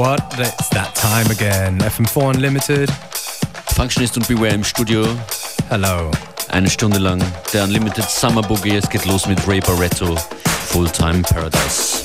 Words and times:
What? 0.00 0.38
It's 0.38 0.70
that 0.70 0.94
time 0.94 1.30
again. 1.30 1.78
FM4 1.78 2.34
Unlimited. 2.34 2.90
Functionist 3.76 4.16
und 4.16 4.26
Beware 4.26 4.54
im 4.54 4.64
Studio. 4.64 5.04
Hello. 5.68 6.10
Eine 6.48 6.70
Stunde 6.70 6.98
lang 6.98 7.22
der 7.52 7.64
Unlimited 7.64 8.08
Summer 8.08 8.40
Boogie. 8.40 8.76
Es 8.76 8.88
geht 8.88 9.04
los 9.04 9.26
mit 9.26 9.46
Ray 9.46 9.60
Barretto. 9.60 10.16
Fulltime 10.68 11.20
Paradise. 11.20 11.99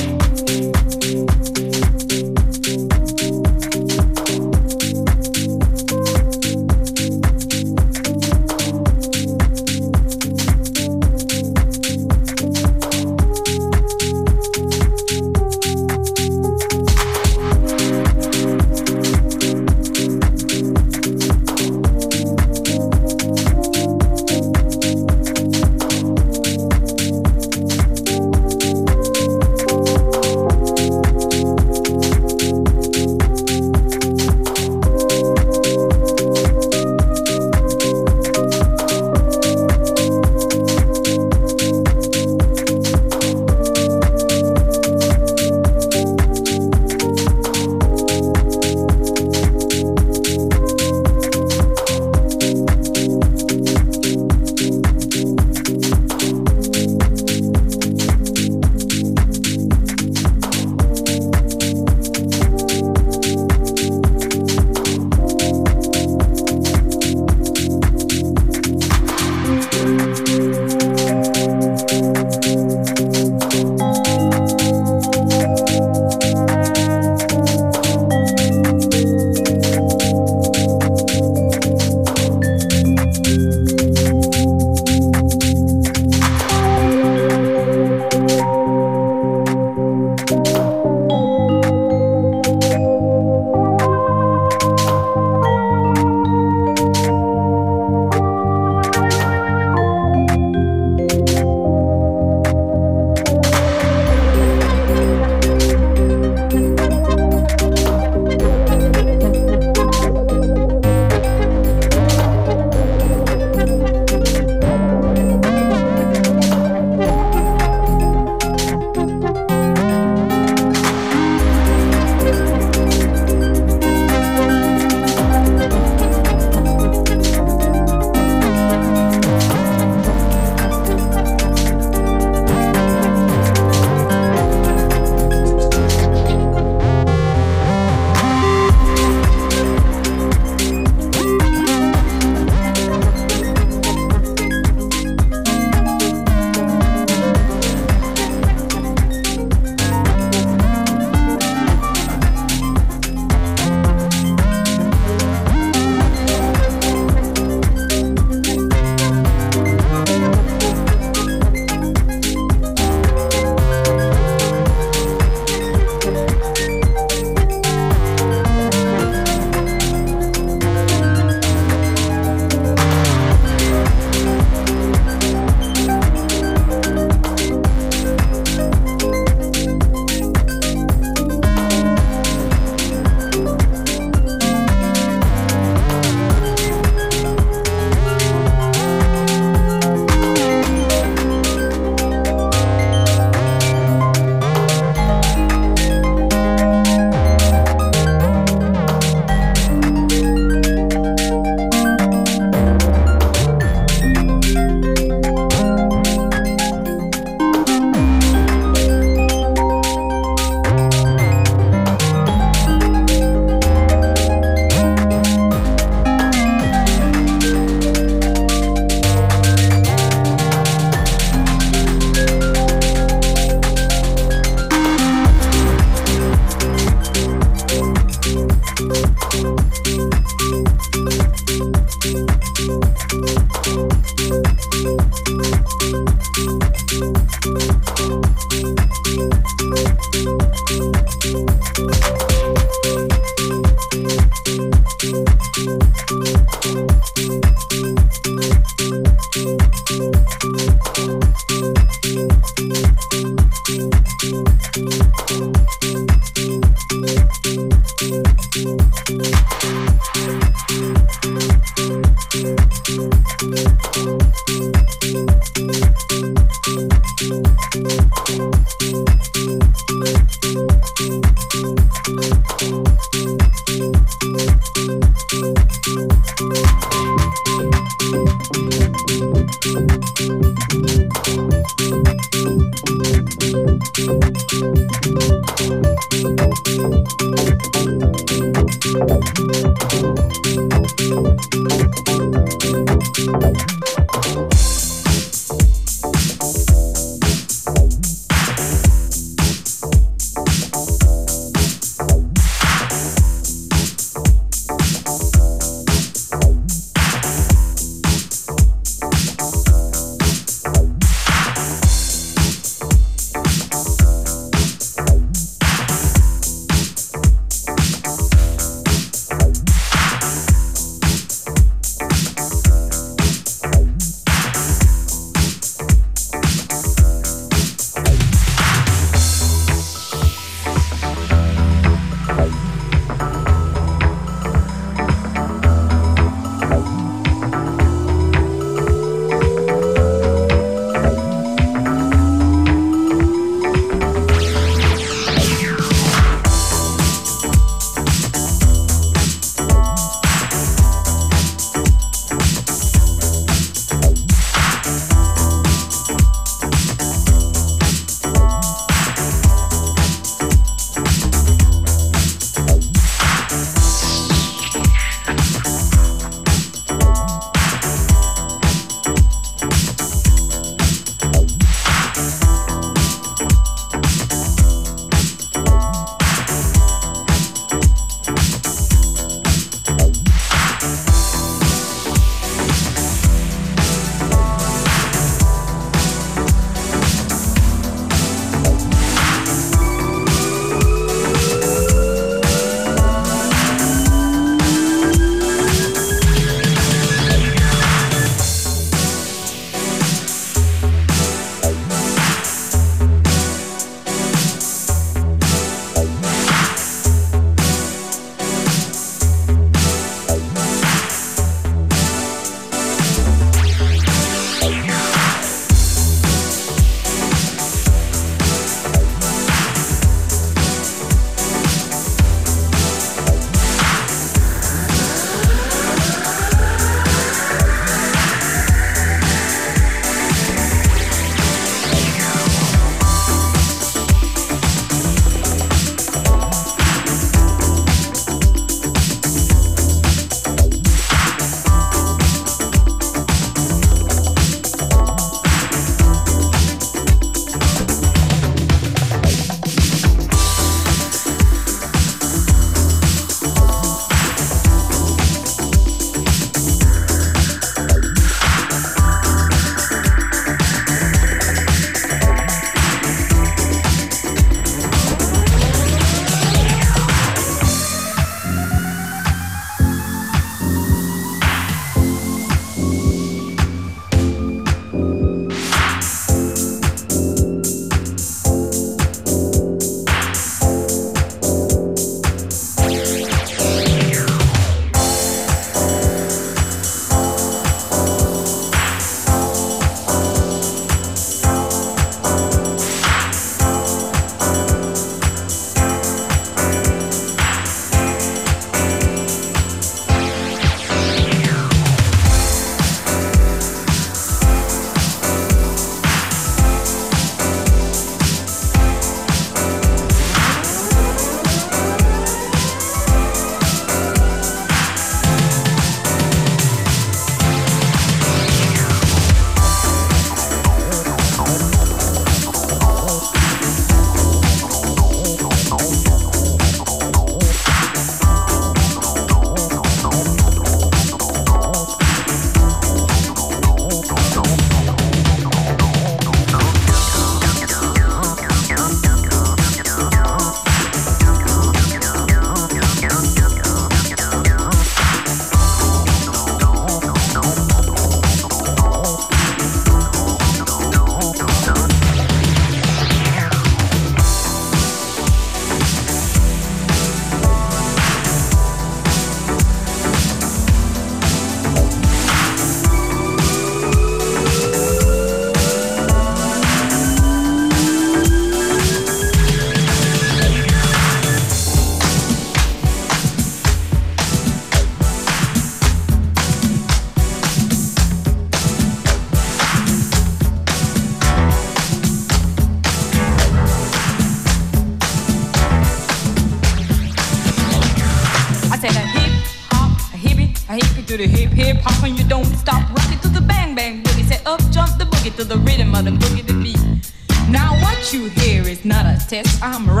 I'm 599.63 599.87
rocking 599.87 600.00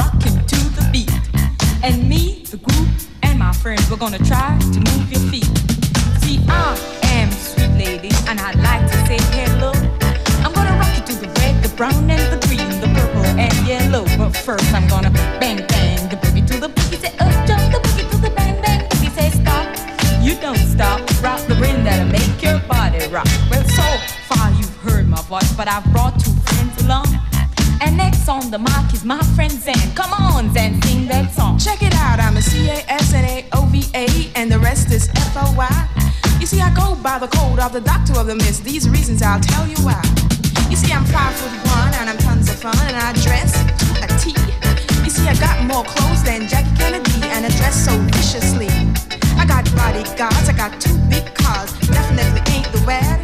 bodyguards, 50.03 50.49
I 50.49 50.53
got 50.53 50.81
two 50.81 50.97
big 51.09 51.25
cars, 51.35 51.71
definitely 51.87 52.41
ain't 52.53 52.71
the 52.71 52.81
wad. 52.85 53.19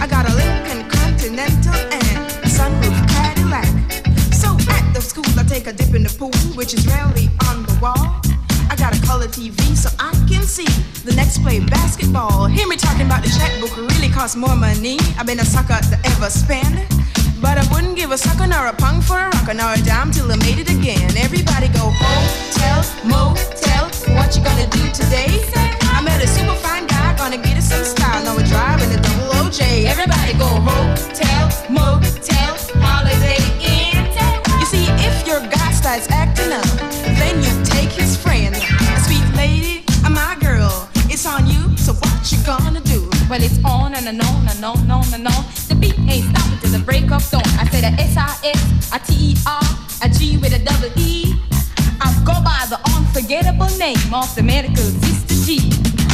I 0.00 0.06
got 0.06 0.28
a 0.28 0.34
Lincoln 0.34 0.88
Continental 0.88 1.74
and 1.74 2.18
a 2.44 2.48
sunroof 2.48 2.98
Cadillac. 3.08 3.66
So 4.32 4.48
at 4.70 4.94
the 4.94 5.00
school, 5.00 5.26
I 5.38 5.44
take 5.44 5.66
a 5.66 5.72
dip 5.72 5.94
in 5.94 6.02
the 6.02 6.14
pool, 6.18 6.30
which 6.56 6.74
is 6.74 6.86
rarely 6.86 7.28
on 7.48 7.62
the 7.64 7.78
wall. 7.82 8.20
I 8.70 8.76
got 8.76 8.96
a 8.96 9.00
color 9.06 9.26
TV 9.26 9.58
so 9.76 9.90
I 9.98 10.12
can 10.28 10.42
see 10.42 10.70
the 11.04 11.14
next 11.14 11.42
play 11.42 11.60
basketball. 11.60 12.46
Hear 12.46 12.68
me 12.68 12.76
talking 12.76 13.06
about 13.06 13.22
the 13.22 13.30
checkbook 13.30 13.76
really 13.76 14.08
costs 14.08 14.36
more 14.36 14.56
money. 14.56 14.98
I've 15.18 15.26
been 15.26 15.40
a 15.40 15.44
sucker 15.44 15.80
to 15.90 15.96
ever 16.04 16.30
spend. 16.30 16.86
But 17.40 17.56
I 17.56 17.64
wouldn't 17.72 17.96
give 17.96 18.12
a 18.12 18.18
sucker 18.18 18.46
nor 18.46 18.66
a 18.66 18.74
punk 18.74 19.02
for 19.02 19.18
a 19.18 19.30
rocker 19.30 19.54
nor 19.54 19.72
a 19.72 19.80
dime 19.80 20.12
till 20.12 20.30
I 20.30 20.36
made 20.36 20.58
it 20.58 20.70
again. 20.70 21.16
Everybody 21.16 21.68
go 21.68 21.90
hotel, 21.90 22.84
motel. 23.02 23.89
What 24.30 24.38
you 24.38 24.44
gonna 24.44 24.70
do 24.70 24.86
today? 24.92 25.42
I 25.90 26.00
met 26.04 26.22
a 26.22 26.28
super 26.28 26.54
fine 26.54 26.86
guy, 26.86 27.16
gonna 27.16 27.36
get 27.36 27.58
us 27.58 27.68
some 27.68 27.82
style. 27.82 28.22
Now 28.22 28.36
we're 28.36 28.46
driving 28.46 28.88
a 28.96 29.02
double 29.02 29.26
OJ. 29.42 29.86
Everybody 29.86 30.34
go 30.34 30.46
hotel, 30.46 31.50
motel, 31.68 32.54
holiday 32.78 33.42
inn. 33.58 34.06
You 34.60 34.66
see, 34.66 34.86
if 35.02 35.26
your 35.26 35.40
guy 35.50 35.72
starts 35.72 36.08
acting 36.12 36.52
up, 36.52 36.62
then 37.18 37.42
you 37.42 37.64
take 37.64 37.90
his 37.90 38.16
friend. 38.16 38.54
Sweet 39.02 39.26
lady, 39.34 39.82
I'm 40.04 40.14
my 40.14 40.36
girl. 40.40 40.88
It's 41.10 41.26
on 41.26 41.48
you, 41.48 41.76
so 41.76 41.94
what 41.94 42.30
you 42.30 42.38
gonna 42.46 42.80
do? 42.82 43.10
Well, 43.28 43.42
it's 43.42 43.58
on 43.64 43.94
and, 43.94 44.06
on 44.06 44.48
and 44.48 44.64
on 44.64 44.78
and 44.78 44.92
on 44.92 45.12
and 45.12 45.26
on. 45.26 45.44
The 45.66 45.74
beat 45.74 45.98
ain't 46.06 46.30
stopping 46.30 46.58
till 46.60 46.70
the 46.70 46.84
break 46.84 47.10
of 47.10 47.28
dawn. 47.30 47.42
I 47.58 47.66
said 47.66 47.82
a 47.82 48.00
S-I-S, 48.00 48.94
a 48.94 48.98
T-E-R, 49.00 49.26
a 49.26 49.29
name 53.80 54.12
of 54.12 54.28
the 54.34 54.42
medical 54.42 54.76
Sister 54.76 55.34
G. 55.46 55.72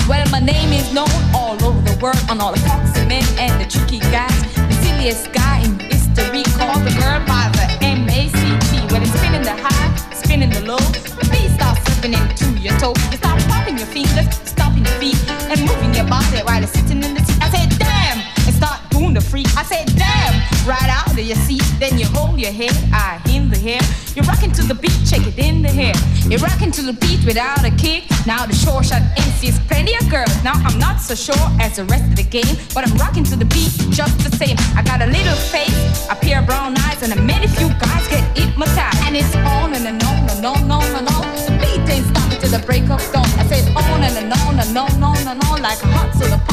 Well, 0.08 0.24
my 0.30 0.38
name 0.38 0.72
is 0.72 0.86
known 0.94 1.10
all 1.34 1.58
over 1.66 1.82
the 1.82 1.98
world 2.00 2.22
on 2.30 2.40
all 2.40 2.52
the 2.52 2.60
foxy 2.60 3.04
men 3.06 3.26
and 3.42 3.60
the 3.60 3.66
tricky 3.66 3.98
guys. 4.14 4.38
The 4.54 4.76
silliest 4.86 5.32
guy 5.32 5.66
in 5.66 5.74
history 5.80 6.44
called 6.54 6.86
the 6.86 6.94
girl 6.94 7.18
by 7.26 7.50
the 7.58 7.66
M-A-C-T. 7.82 8.70
When 8.94 9.02
it's 9.02 9.10
spinning 9.18 9.42
the 9.42 9.56
high, 9.58 9.90
spinning 10.14 10.50
the 10.50 10.62
low, 10.62 10.78
the 10.78 11.26
beat 11.26 11.50
starts 11.58 11.82
slipping 11.90 12.14
into 12.14 12.54
your 12.62 12.78
toe. 12.78 12.94
You 13.10 13.18
start 13.18 13.42
popping 13.50 13.78
your 13.78 13.90
fingers, 13.90 14.30
stomping 14.46 14.84
your 14.86 14.98
feet, 15.02 15.18
and 15.50 15.58
moving 15.66 15.92
your 15.92 16.06
body 16.06 16.38
while 16.46 16.60
you're 16.60 16.70
sitting 16.70 17.02
in 17.02 17.14
the 17.14 17.24
seat. 17.24 17.42
I 17.42 17.50
said, 17.50 17.85
I 19.56 19.62
said, 19.64 19.86
damn, 19.96 20.36
right 20.68 20.90
out 20.92 21.10
of 21.10 21.18
your 21.18 21.36
seat. 21.48 21.64
Then 21.80 21.98
you 21.98 22.04
hold 22.12 22.38
your 22.38 22.52
head, 22.52 22.76
I 22.92 23.20
in 23.32 23.48
the 23.48 23.56
hair. 23.56 23.80
You're 24.14 24.26
rocking 24.26 24.52
to 24.52 24.62
the 24.62 24.74
beat, 24.74 24.92
check 25.08 25.26
it 25.26 25.38
in 25.38 25.62
the 25.62 25.72
hair. 25.72 25.96
You're 26.28 26.40
rocking 26.40 26.70
to 26.72 26.82
the 26.82 26.92
beat 26.92 27.24
without 27.24 27.64
a 27.64 27.70
kick. 27.70 28.04
Now 28.26 28.44
the 28.44 28.54
short 28.54 28.84
shot 28.84 29.00
MC's 29.16 29.58
plenty 29.60 29.96
of 29.96 30.10
girls. 30.10 30.32
Now 30.44 30.52
I'm 30.52 30.78
not 30.78 31.00
so 31.00 31.14
sure 31.14 31.46
as 31.58 31.76
the 31.76 31.84
rest 31.84 32.04
of 32.04 32.16
the 32.16 32.28
game, 32.28 32.56
but 32.74 32.86
I'm 32.86 32.94
rocking 32.98 33.24
to 33.32 33.36
the 33.36 33.46
beat 33.46 33.72
just 33.96 34.18
the 34.28 34.32
same. 34.36 34.56
I 34.76 34.82
got 34.82 35.00
a 35.00 35.06
little 35.06 35.36
face, 35.48 36.06
a 36.10 36.14
pair 36.14 36.40
of 36.40 36.46
brown 36.46 36.76
eyes, 36.76 37.02
and 37.02 37.12
a 37.12 37.20
many 37.22 37.46
few 37.46 37.68
guys 37.80 38.04
get 38.08 38.24
hypnotized. 38.36 39.00
And 39.08 39.16
it's 39.16 39.34
on 39.36 39.72
and, 39.72 39.88
on 40.04 40.28
and 40.28 40.44
on 40.44 40.60
and 40.60 40.72
on 40.72 40.84
and 41.00 41.08
on. 41.08 41.24
The 41.48 41.56
beat 41.64 41.80
ain't 41.88 42.04
stopping 42.12 42.40
till 42.40 42.52
the 42.52 42.60
break 42.66 42.84
of 42.92 43.00
dawn. 43.08 43.24
I 43.40 43.46
said 43.48 43.64
on 43.72 44.04
and, 44.04 44.32
on 44.32 44.60
and 44.60 44.76
on 44.76 44.92
and 44.92 45.04
on 45.04 45.16
and 45.24 45.44
on 45.48 45.62
like 45.62 45.80
a 45.82 45.88
hot 45.96 46.12
so 46.12 46.45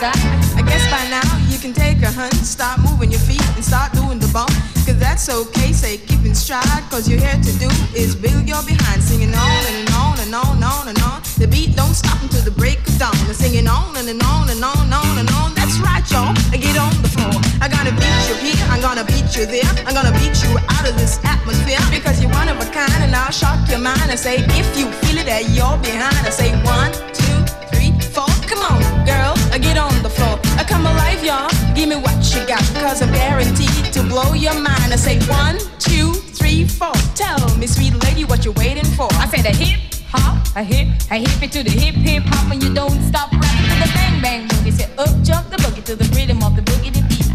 got. 0.00 0.16
I 0.56 0.64
guess 0.64 0.80
by 0.88 1.04
now 1.12 1.28
you 1.52 1.58
can 1.60 1.72
take 1.76 2.00
a 2.00 2.10
hunt, 2.10 2.32
start 2.40 2.80
moving 2.80 3.12
your 3.12 3.20
feet 3.20 3.44
and 3.54 3.64
start 3.64 3.92
doing 3.92 4.18
the 4.18 4.30
bump. 4.32 4.50
Cause 4.88 4.96
that's 4.96 5.28
okay, 5.28 5.72
say 5.72 5.98
keep 5.98 6.24
in 6.24 6.34
stride. 6.34 6.82
Cause 6.88 7.06
you're 7.06 7.20
here 7.20 7.36
to 7.36 7.52
do 7.60 7.68
is 7.92 8.16
build 8.16 8.48
your 8.48 8.64
behind, 8.64 9.02
singing 9.04 9.34
on 9.36 9.62
and 9.68 9.88
on 9.92 10.16
and 10.24 10.34
on 10.34 10.56
and 10.56 10.64
on 10.64 10.88
and 10.88 10.98
on. 11.04 11.20
The 11.36 11.46
beat 11.46 11.76
don't 11.76 11.92
stop 11.92 12.16
until 12.22 12.40
the 12.40 12.50
break 12.50 12.80
of 12.88 12.96
dawn. 12.96 13.14
And 13.28 13.36
singing 13.36 13.68
on 13.68 13.94
and, 13.96 14.08
and 14.08 14.22
on 14.24 14.48
and 14.48 14.64
on 14.64 14.88
and 14.88 14.94
on 14.94 15.14
and 15.20 15.30
on. 15.36 15.52
That's 15.52 15.76
right, 15.84 16.04
y'all. 16.08 16.32
Get 16.48 16.80
on 16.80 16.96
the 17.04 17.12
floor. 17.12 17.36
I 17.60 17.68
gotta 17.68 17.92
beat 17.92 18.20
you 18.24 18.36
here, 18.40 18.56
I'm 18.72 18.80
gonna 18.80 19.04
beat 19.04 19.28
you 19.36 19.44
there. 19.44 19.68
I'm 19.84 19.92
gonna 19.92 20.16
beat 20.16 20.40
you 20.40 20.56
out 20.72 20.88
of 20.88 20.96
this 20.96 21.20
atmosphere. 21.28 21.80
Because 21.92 22.24
you're 22.24 22.32
one 22.32 22.48
of 22.48 22.56
a 22.56 22.66
kind 22.72 23.04
and 23.04 23.12
I'll 23.14 23.30
shock 23.30 23.68
your 23.68 23.84
mind 23.84 24.08
and 24.08 24.18
say, 24.18 24.40
if 24.56 24.68
you 24.80 24.88
feel 25.04 25.20
it 25.20 25.28
that 25.28 25.52
you're 25.52 25.76
behind, 25.84 26.24
I 26.24 26.32
say 26.32 26.56
one, 26.64 26.88
two, 27.12 27.36
three, 27.68 27.92
four. 28.16 28.32
Come 28.48 28.64
on, 28.64 28.80
girl, 29.04 29.36
get 29.70 29.78
on 29.78 30.02
the 30.02 30.10
floor. 30.10 30.38
I 30.58 30.64
come 30.64 30.84
alive, 30.86 31.22
y'all. 31.24 31.50
Give 31.74 31.88
me 31.88 31.96
what 31.96 32.18
you 32.34 32.40
got, 32.46 32.62
cause 32.82 33.02
I'm 33.02 33.12
guaranteed 33.12 33.84
to 33.94 34.02
blow 34.02 34.32
your 34.34 34.54
mind. 34.54 34.90
I 34.96 34.96
say 34.96 35.18
one, 35.42 35.58
two, 35.78 36.12
three, 36.38 36.66
four. 36.66 36.94
Tell 37.14 37.40
me, 37.56 37.66
sweet 37.66 37.94
lady, 38.04 38.24
what 38.24 38.44
you're 38.44 38.58
waiting 38.64 38.90
for. 38.98 39.08
I 39.24 39.26
said 39.32 39.46
a 39.46 39.54
hip 39.62 39.80
hop, 40.12 40.34
a 40.56 40.62
hip, 40.62 40.88
a 41.10 41.16
hip 41.24 41.42
it 41.42 41.52
to 41.52 41.62
the 41.62 41.70
hip 41.70 41.94
hip 41.94 42.24
hop, 42.26 42.52
and 42.52 42.62
you 42.62 42.74
don't 42.74 43.00
stop 43.10 43.30
rocking 43.32 43.66
to 43.70 43.76
the 43.82 43.90
bang 43.94 44.16
bang 44.22 44.48
boogie. 44.48 44.72
Say 44.72 44.88
up 44.98 45.12
jump 45.22 45.50
the 45.50 45.56
boogie 45.62 45.84
to 45.84 45.94
the 45.94 46.08
rhythm 46.16 46.42
of 46.42 46.56
the 46.56 46.62
boogie 46.62 46.92
the 46.92 47.02
beat. 47.08 47.29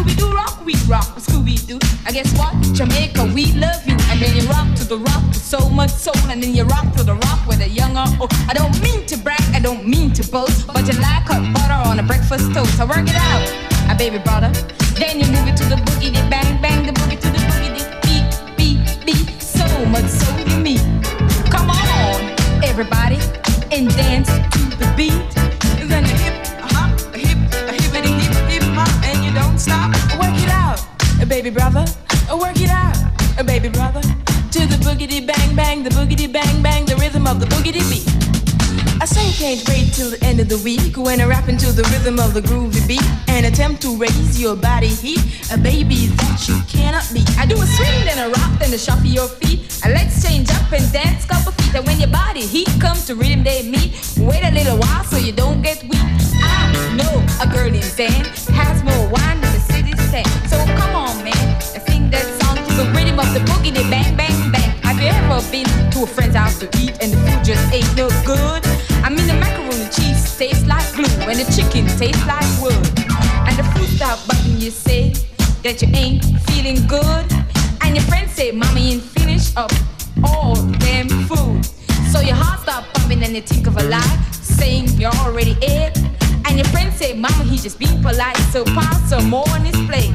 Scooby 0.00 0.16
Doo 0.16 0.32
rock, 0.32 0.64
we 0.64 0.74
rock, 0.88 1.04
Scooby 1.20 1.66
Doo. 1.66 1.78
I 2.06 2.10
guess 2.10 2.32
what? 2.38 2.54
Jamaica, 2.72 3.22
we 3.34 3.52
love 3.52 3.86
you. 3.86 3.92
And 4.08 4.18
then 4.18 4.34
you 4.34 4.48
rock 4.48 4.74
to 4.76 4.84
the 4.84 4.96
rock 4.96 5.22
with 5.28 5.36
so 5.36 5.68
much 5.68 5.90
soul, 5.90 6.16
and 6.30 6.42
then 6.42 6.54
you 6.54 6.64
rock 6.64 6.90
to 6.96 7.04
the 7.04 7.16
rock 7.16 7.46
with 7.46 7.60
a 7.60 7.68
young 7.68 7.98
or 7.98 8.06
old. 8.18 8.32
I 8.48 8.54
don't 8.54 8.72
mean 8.82 9.04
to 9.06 9.18
brag, 9.18 9.42
I 9.52 9.60
don't 9.60 9.86
mean 9.86 10.10
to 10.14 10.26
boast, 10.30 10.66
but 10.68 10.88
you 10.88 10.98
like 11.00 11.28
hot 11.28 11.44
butter 11.52 11.86
on 11.86 11.98
a 11.98 12.02
breakfast 12.02 12.50
toast. 12.54 12.78
So 12.78 12.86
work 12.86 13.04
it 13.04 13.14
out, 13.14 13.44
a 13.92 13.94
baby 13.94 14.16
brother. 14.16 14.50
Then 14.96 15.20
you 15.20 15.26
move 15.26 15.46
it 15.48 15.56
to 15.58 15.64
the 15.64 15.76
boogie, 15.76 16.14
the 16.16 16.24
bang 16.30 16.62
bang, 16.62 16.86
the 16.86 16.92
boogie 16.92 17.20
to 17.20 17.28
the 17.28 17.42
boogie, 17.50 17.76
the 17.76 17.84
beat 18.00 19.04
beat 19.04 19.04
beat. 19.04 19.42
So 19.42 19.66
much 19.84 20.08
soul 20.08 20.38
in 20.38 20.62
me. 20.62 20.78
Come 21.50 21.68
on, 21.68 22.64
everybody, 22.64 23.18
and 23.70 23.90
dance 23.90 24.28
to 24.28 24.62
the 24.80 24.90
beat. 24.96 25.59
Stop. 29.60 29.92
Work 30.18 30.40
it 30.40 30.48
out, 30.48 30.80
baby 31.28 31.50
brother. 31.50 31.84
Work 32.32 32.60
it 32.60 32.70
out, 32.70 32.96
baby 33.44 33.68
brother. 33.68 34.00
To 34.00 34.60
the 34.66 34.78
boogity 34.80 35.24
bang 35.26 35.54
bang, 35.54 35.82
the 35.82 35.90
boogity 35.90 36.32
bang 36.32 36.62
bang, 36.62 36.86
the 36.86 36.96
rhythm 36.96 37.26
of 37.26 37.40
the 37.40 37.46
boogity 37.46 37.84
beat. 37.90 38.08
I 39.02 39.04
say 39.04 39.26
you 39.28 39.32
can't 39.32 39.68
wait 39.68 39.92
till 39.92 40.10
the 40.10 40.22
end 40.24 40.40
of 40.40 40.48
the 40.48 40.58
week 40.58 40.96
when 40.96 41.20
I 41.20 41.26
rap 41.26 41.48
into 41.48 41.72
the 41.72 41.84
rhythm 41.92 42.18
of 42.18 42.34
the 42.34 42.40
groovy 42.40 42.86
beat 42.88 43.04
and 43.28 43.46
attempt 43.46 43.82
to 43.82 43.96
raise 43.96 44.40
your 44.40 44.56
body 44.56 44.88
heat, 44.88 45.20
a 45.52 45.58
baby 45.58 46.06
that 46.06 46.48
you 46.48 46.56
cannot 46.68 47.08
beat. 47.12 47.28
I 47.38 47.46
do 47.46 47.56
a 47.60 47.66
swing, 47.66 48.04
then 48.04 48.18
a 48.18 48.28
rock, 48.28 48.58
then 48.58 48.72
a 48.72 48.78
shuffle 48.78 49.06
your 49.06 49.28
feet. 49.28 49.60
And 49.84 49.94
let's 49.94 50.22
change 50.26 50.50
up 50.50 50.72
and 50.72 50.84
dance 50.92 51.24
couple 51.24 51.52
feet. 51.52 51.74
And 51.74 51.86
when 51.86 51.98
your 51.98 52.10
body 52.10 52.42
heat 52.42 52.68
comes 52.80 53.06
to 53.06 53.14
rhythm 53.14 53.44
they 53.44 53.62
meet, 53.68 53.92
wait 54.18 54.42
a 54.44 54.50
little 54.52 54.78
while 54.78 55.04
so 55.04 55.16
you 55.16 55.32
don't 55.32 55.62
get 55.62 55.69
chicken 71.54 71.86
tastes 71.98 72.26
like 72.26 72.46
wood. 72.62 72.74
And 73.46 73.56
the 73.58 73.64
food 73.74 73.88
stop 73.96 74.18
button 74.26 74.60
you 74.60 74.70
say 74.70 75.12
that 75.62 75.82
you 75.82 75.88
ain't 75.94 76.24
feeling 76.48 76.86
good. 76.86 77.26
And 77.82 77.96
your 77.96 78.04
friends 78.04 78.32
say, 78.32 78.52
Mommy 78.52 78.92
ain't 78.92 79.02
finished 79.02 79.56
up. 79.56 79.72
all 80.24 80.54
them 80.54 81.08
food. 81.28 81.64
So 82.12 82.20
your 82.20 82.36
heart 82.36 82.60
start 82.60 82.84
pumping 82.94 83.22
and 83.22 83.34
you 83.34 83.42
think 83.42 83.66
of 83.66 83.76
a 83.76 83.84
lie, 83.84 84.18
saying 84.32 84.88
you're 85.00 85.14
already 85.24 85.56
it. 85.62 85.96
And 86.46 86.56
your 86.56 86.66
friends 86.68 86.96
say, 86.96 87.14
Mama, 87.14 87.44
he 87.44 87.56
just 87.56 87.78
being 87.78 88.02
polite, 88.02 88.36
so 88.52 88.64
pass 88.64 89.10
some 89.10 89.30
more 89.30 89.48
on 89.50 89.64
his 89.64 89.76
plate. 89.88 90.12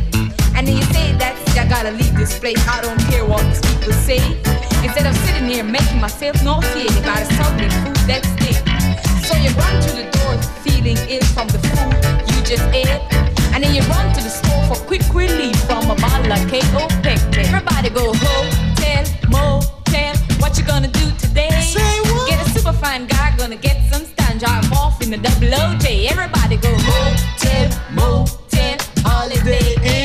And 0.55 0.67
then 0.67 0.77
you 0.77 0.83
say, 0.83 1.05
that 1.17 1.35
I 1.57 1.67
gotta 1.67 1.91
leave 1.91 2.15
this 2.15 2.37
place. 2.37 2.61
I 2.67 2.81
don't 2.81 2.99
care 3.09 3.25
what 3.25 3.43
these 3.45 3.61
people 3.61 3.93
say. 3.93 4.19
Instead 4.83 5.07
of 5.07 5.15
sitting 5.25 5.47
here 5.47 5.63
making 5.63 5.99
myself 5.99 6.41
nauseated 6.43 7.03
by 7.03 7.23
the 7.23 7.33
soggy 7.35 7.69
food 7.69 7.95
that 8.07 8.21
stinks. 8.23 9.27
So 9.27 9.35
you 9.37 9.49
run 9.55 9.81
to 9.81 9.91
the 9.95 10.14
feeling 10.85 11.09
ill 11.09 11.25
from 11.33 11.47
the 11.47 11.57
food 11.57 11.93
you 12.29 12.43
just 12.43 12.63
ate. 12.73 12.87
And 13.53 13.63
then 13.63 13.73
you 13.73 13.81
run 13.89 14.13
to 14.13 14.21
the 14.21 14.29
store 14.29 14.63
for 14.69 14.77
quick 14.85 15.01
relief 15.13 15.55
from 15.65 15.89
a 15.89 15.95
bottle 15.95 16.31
of 16.31 16.41
KO 16.51 16.87
Pectin. 17.01 17.45
Everybody 17.45 17.89
go 17.89 18.13
hotel, 18.13 19.03
motel. 19.29 20.15
What 20.39 20.57
you 20.57 20.63
gonna 20.63 20.87
do 20.87 21.05
today? 21.17 21.49
Say 21.61 22.01
what? 22.01 22.29
Get 22.29 22.45
a 22.45 22.49
super 22.51 22.73
fine 22.73 23.07
guy, 23.07 23.35
gonna 23.37 23.55
get 23.55 23.77
some 23.91 24.05
stand, 24.05 24.39
drive 24.39 24.71
off 24.73 25.01
in 25.01 25.09
the 25.09 25.17
double 25.17 25.47
OJ. 25.47 26.11
Everybody 26.11 26.57
go 26.57 26.71
hotel, 26.77 27.65
motel, 27.93 28.77
holiday 29.03 29.75
inn. 29.83 30.04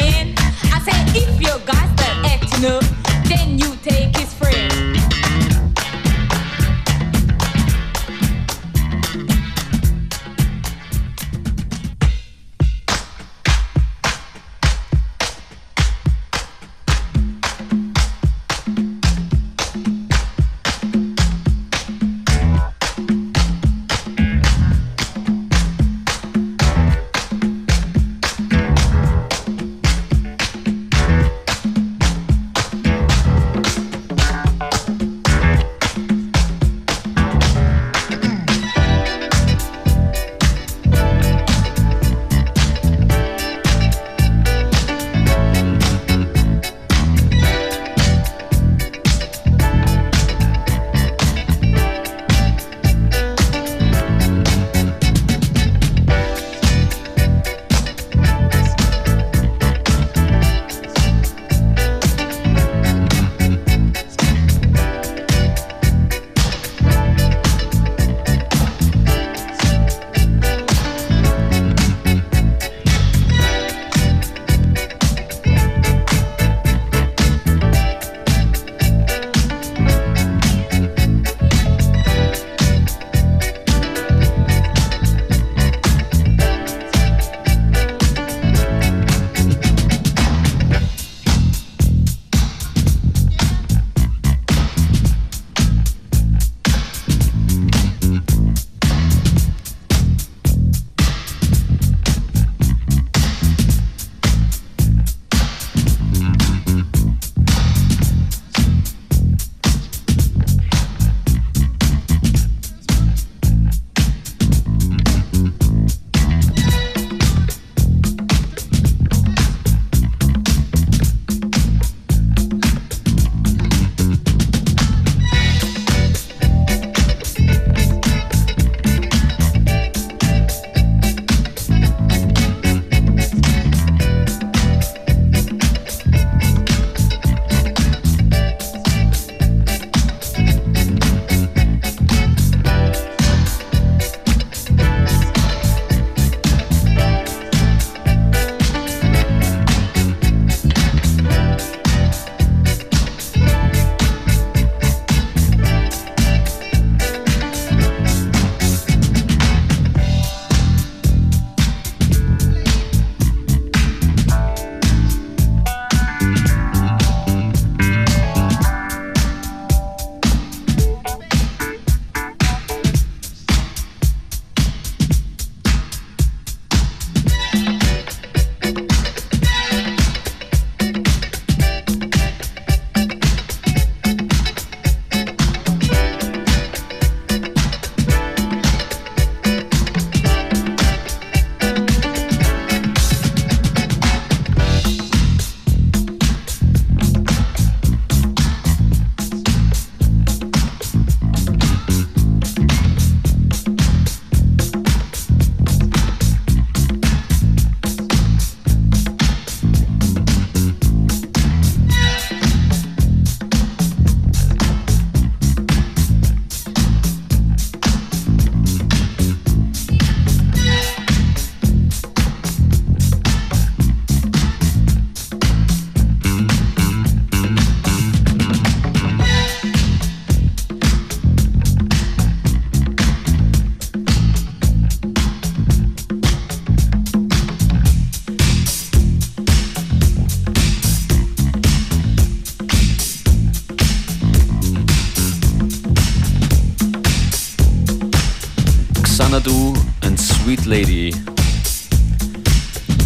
Xanadu 249.21 249.75
and 250.03 250.19
Sweet 250.19 250.65
Lady 250.65 251.15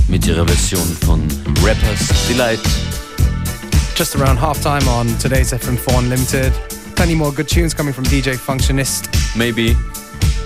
mit 0.09 0.25
ihrer 0.29 0.47
Version 0.47 0.97
von 1.05 1.27
Rappers 1.61 2.09
Delight. 2.29 2.61
Just 3.97 4.15
around 4.15 4.39
half 4.39 4.63
time 4.63 4.87
on 4.87 5.09
today's 5.19 5.53
FM4 5.53 5.99
Unlimited. 5.99 6.53
Plenty 6.95 7.17
more 7.17 7.33
good 7.33 7.49
tunes 7.49 7.75
coming 7.75 7.93
from 7.93 8.05
DJ 8.05 8.37
Functionist. 8.37 9.09
Maybe. 9.37 9.75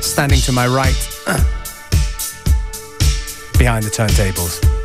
Standing 0.01 0.41
to 0.41 0.53
my 0.53 0.67
right. 0.67 0.97
Behind 3.59 3.85
the 3.85 3.91
turntables. 3.91 4.78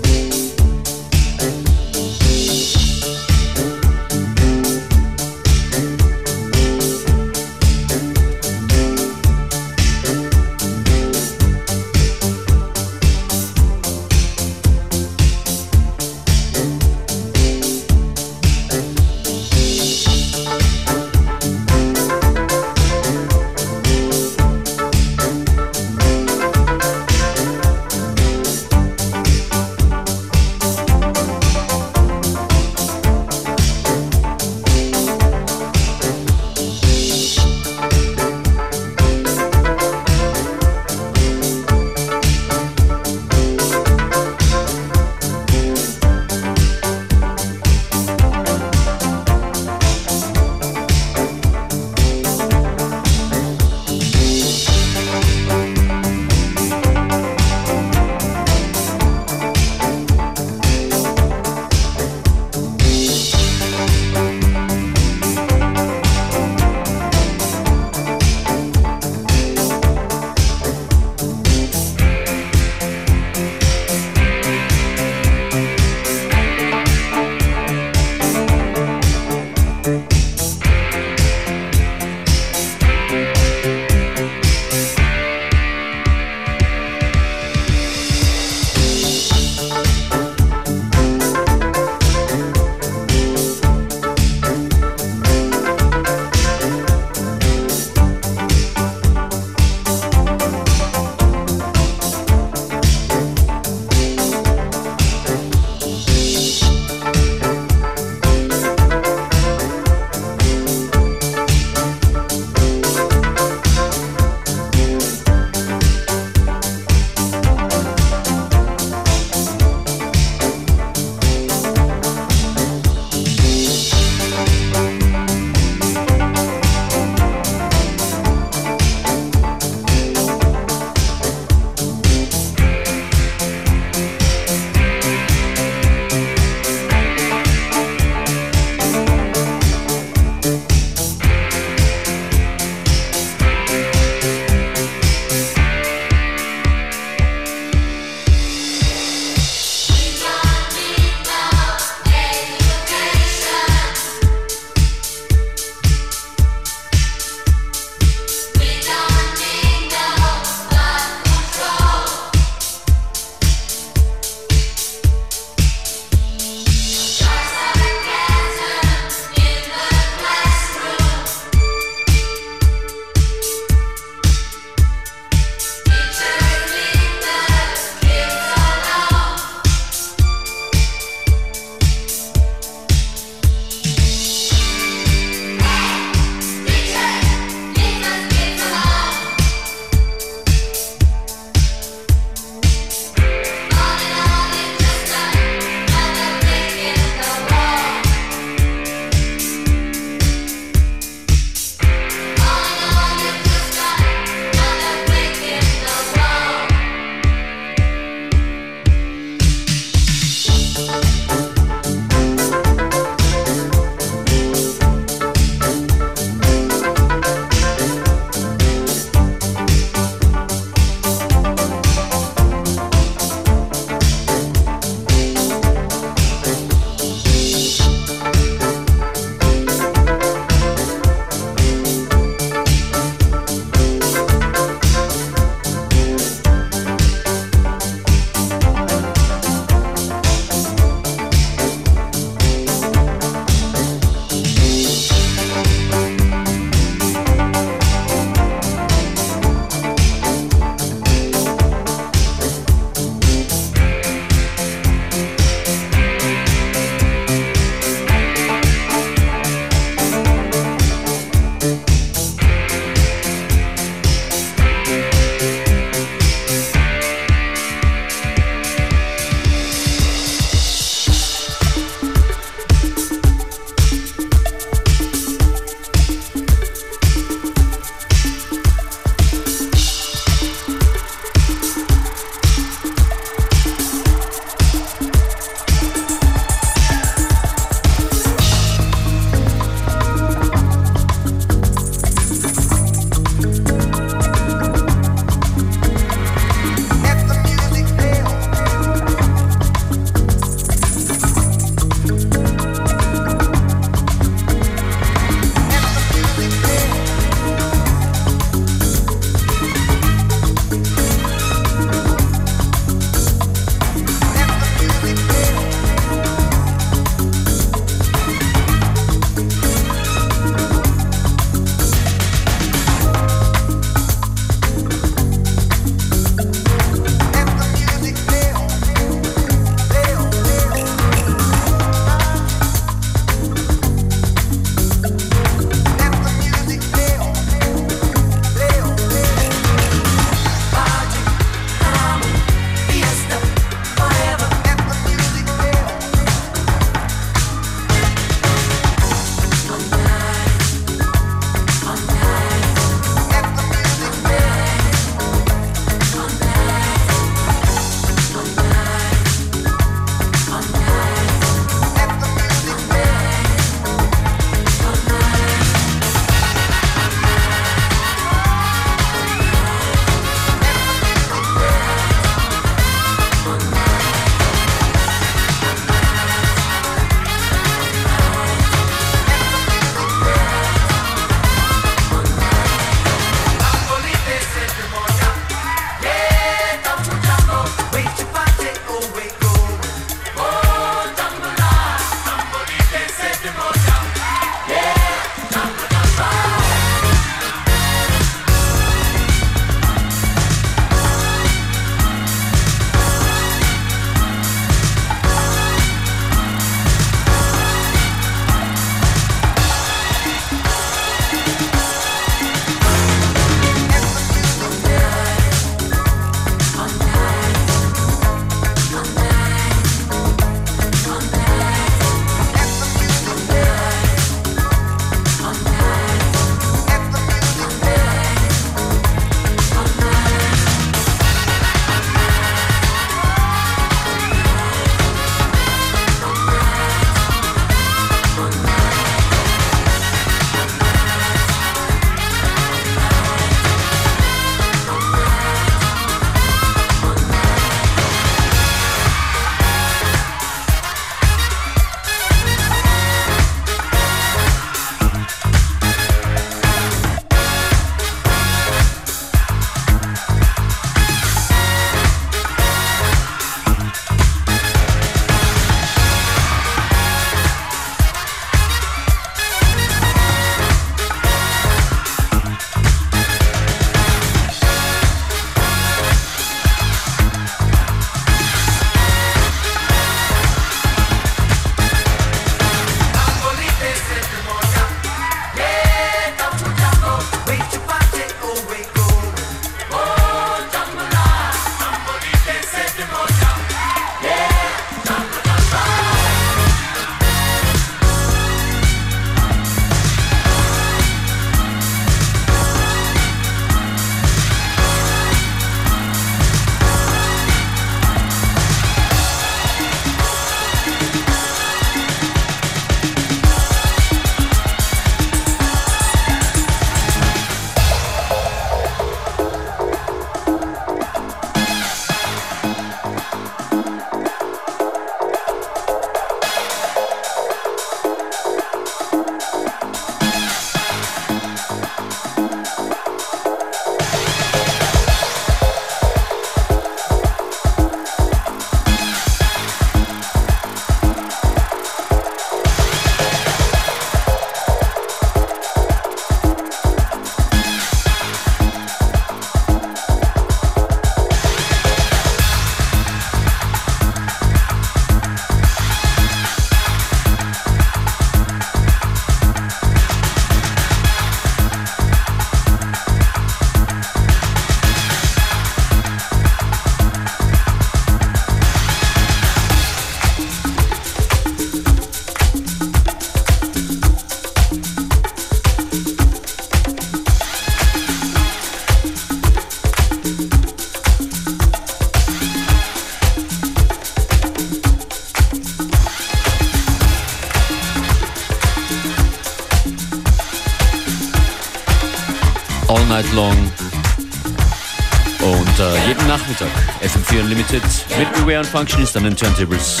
Mit 598.70 598.72
Beware 598.72 598.86
Functionist 598.86 599.16
an 599.16 599.24
den 599.24 599.36
Turntables. 599.36 600.00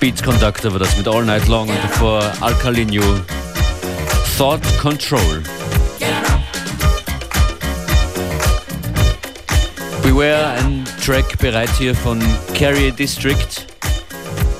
Beats 0.00 0.22
Conductor 0.22 0.72
war 0.72 0.80
das 0.80 0.96
mit 0.96 1.06
All 1.06 1.24
Night 1.24 1.46
Long 1.46 1.68
und 1.68 1.78
davor 1.82 2.22
Alkalinho. 2.40 3.20
Thought 4.36 4.60
Control. 4.80 5.42
Beware, 10.02 10.54
ein 10.58 10.84
Track 11.04 11.38
bereit 11.38 11.70
hier 11.78 11.94
von 11.94 12.20
Kerrier 12.54 12.90
District. 12.90 13.66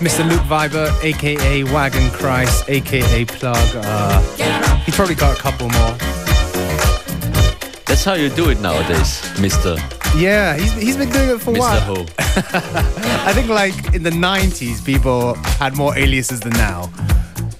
Mr. 0.00 0.24
Luke 0.28 0.48
Vibert, 0.48 0.92
aka 1.02 1.72
Wagon 1.72 2.10
Christ, 2.12 2.68
aka 2.68 3.24
Plug. 3.24 3.56
Uh, 3.74 4.20
he's 4.86 4.94
probably 4.94 5.16
got 5.16 5.36
a 5.36 5.40
couple 5.40 5.68
more. 5.70 5.96
That's 7.86 8.04
how 8.04 8.14
you 8.14 8.28
do 8.28 8.50
it 8.50 8.60
nowadays, 8.60 9.20
Mr. 9.36 9.78
Yeah, 10.16 10.56
he's, 10.56 10.72
he's 10.74 10.96
been 10.96 11.10
doing 11.10 11.30
it 11.30 11.40
for 11.40 11.50
a 11.50 11.54
Mr. 11.54 11.58
while. 11.58 11.80
Ho. 11.80 12.23
I 12.36 13.32
think 13.32 13.48
like 13.48 13.94
in 13.94 14.02
the 14.02 14.10
90s, 14.10 14.84
people 14.84 15.34
had 15.34 15.76
more 15.76 15.96
aliases 15.96 16.40
than 16.40 16.52
now. 16.54 16.86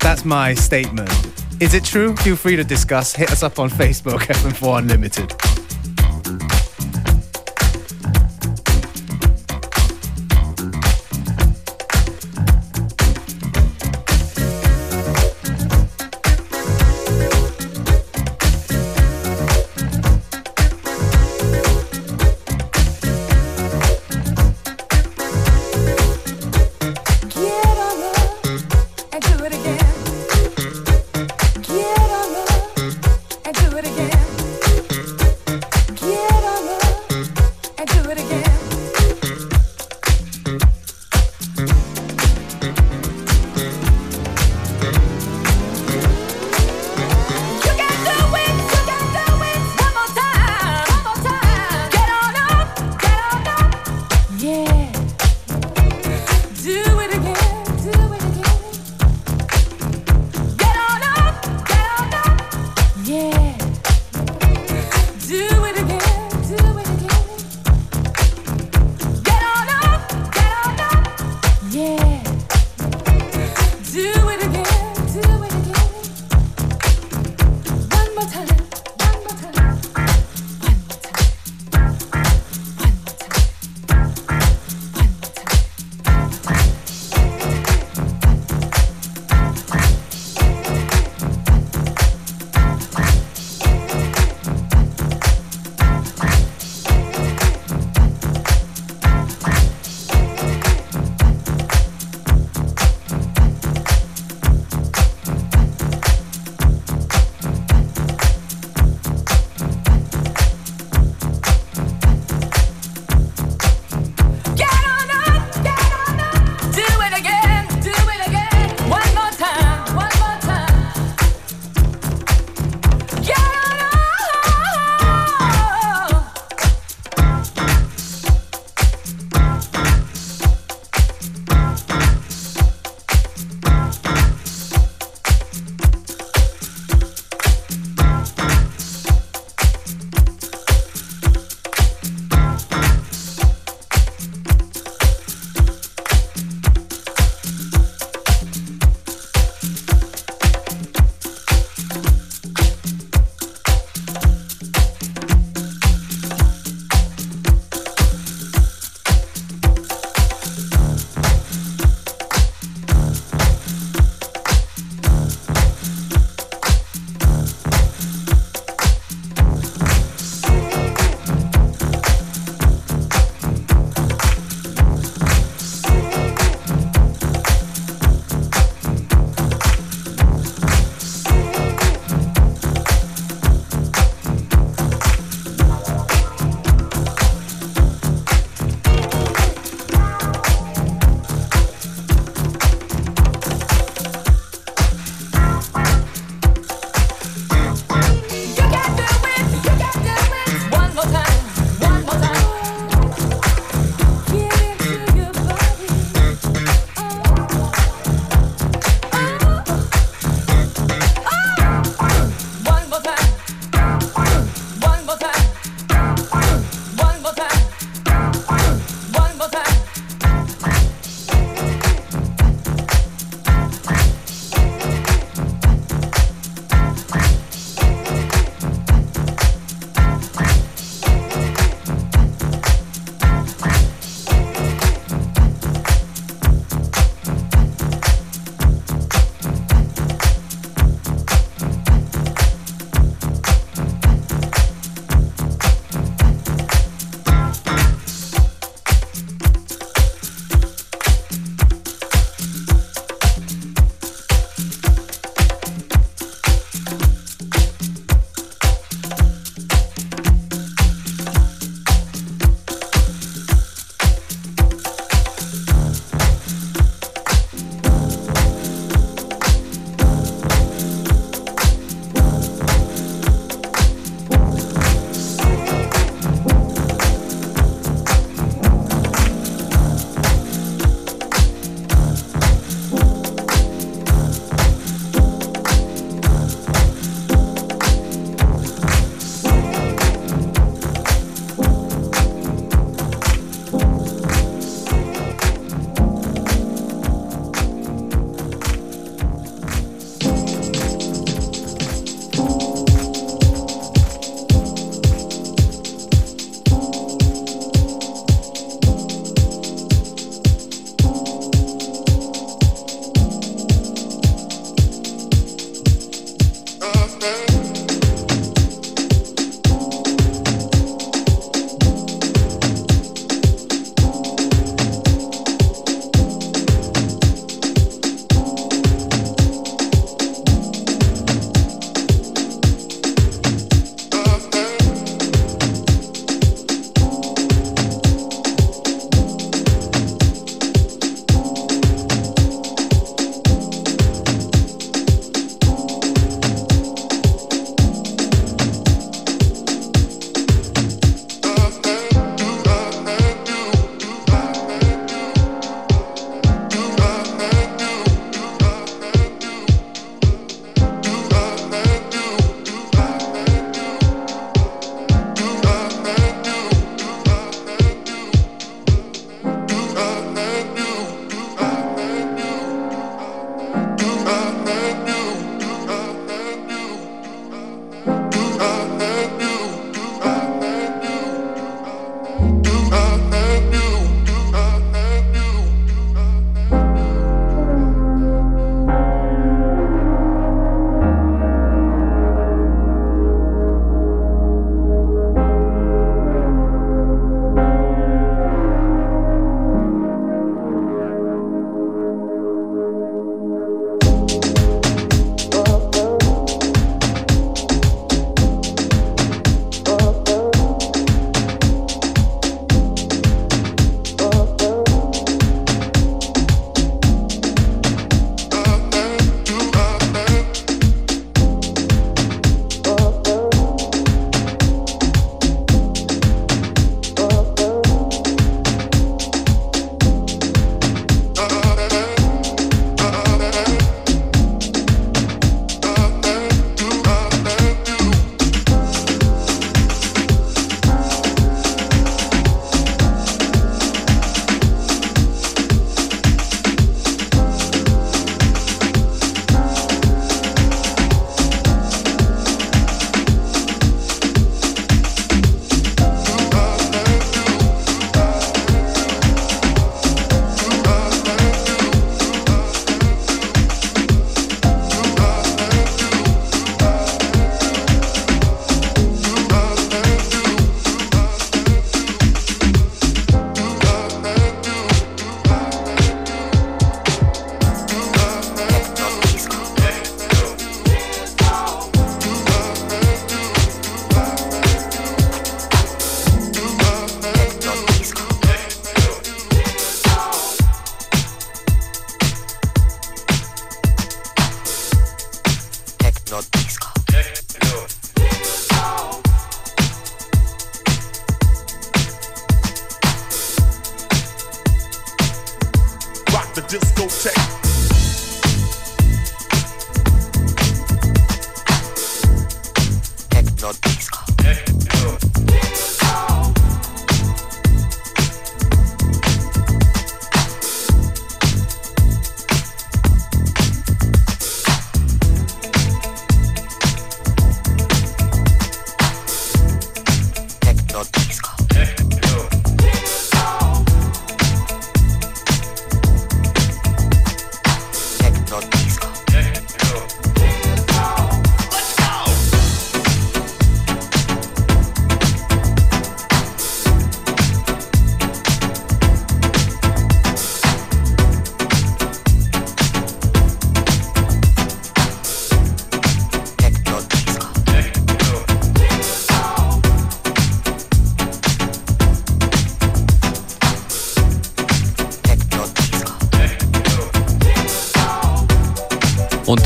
That's 0.01 0.25
my 0.25 0.55
statement. 0.55 1.11
Is 1.61 1.75
it 1.75 1.85
true? 1.85 2.17
Feel 2.17 2.35
free 2.35 2.57
to 2.57 2.65
discuss. 2.65 3.15
Hit 3.15 3.31
us 3.31 3.43
up 3.43 3.59
on 3.59 3.71
Facebook, 3.71 4.19
FM4 4.35 4.79
Unlimited. 4.79 5.33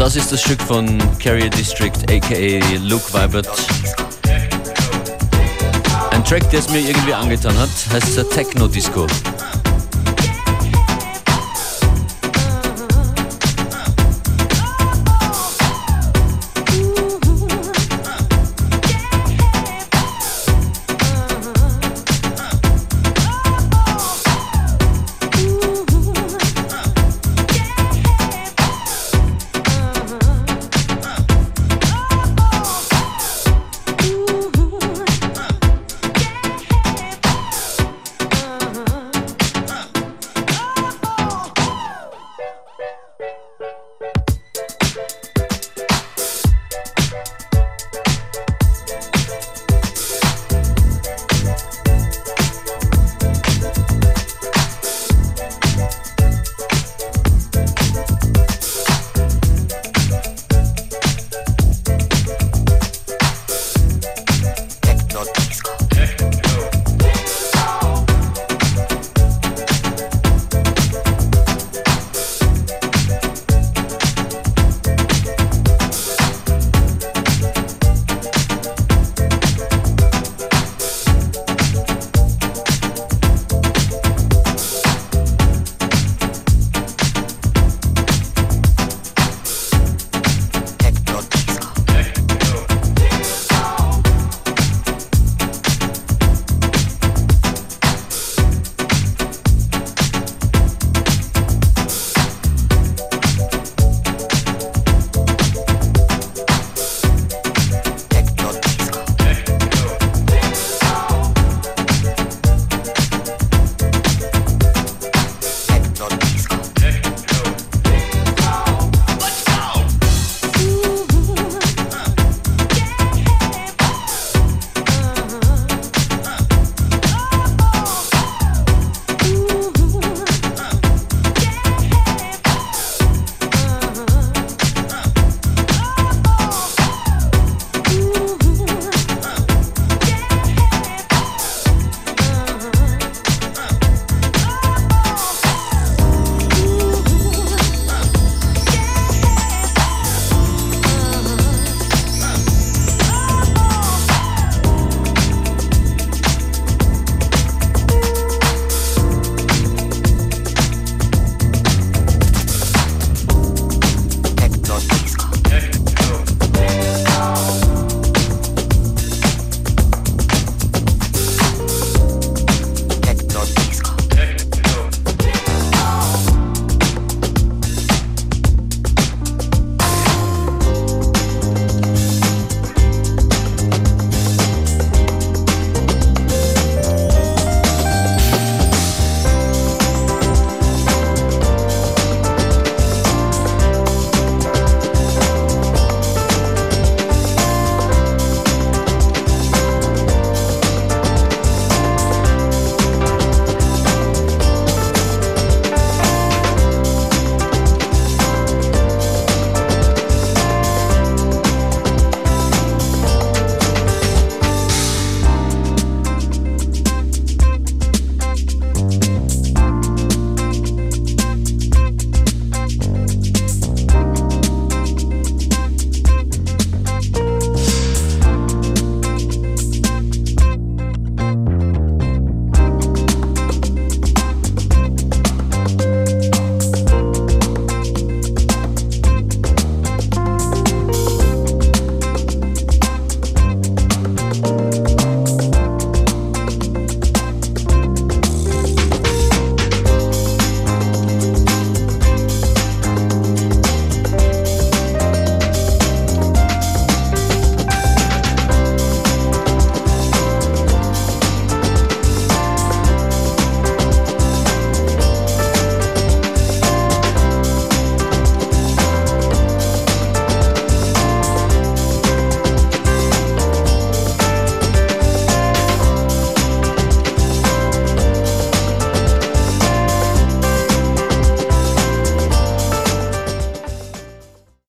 Das 0.09 0.17
ist 0.17 0.33
das 0.33 0.41
Stück 0.41 0.63
von 0.63 0.99
Carrier 1.19 1.51
District, 1.51 1.93
aka 2.11 2.79
Luke 2.83 3.13
Vibert. 3.13 3.47
Ein 6.13 6.25
Track, 6.25 6.49
der 6.49 6.61
es 6.61 6.71
mir 6.71 6.79
irgendwie 6.79 7.13
angetan 7.13 7.59
hat, 7.59 7.69
heißt 7.93 8.17
der 8.17 8.27
Techno 8.31 8.69
Disco. 8.69 9.07